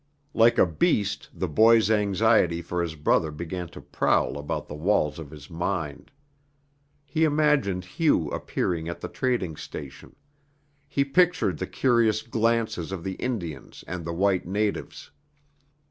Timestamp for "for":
2.63-2.81